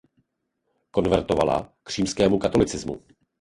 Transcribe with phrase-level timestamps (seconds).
[0.91, 3.01] Konvertovala k římskému katolicismu.